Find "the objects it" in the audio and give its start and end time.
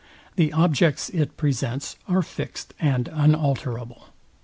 0.35-1.37